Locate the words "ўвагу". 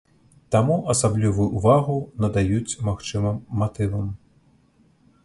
1.57-1.97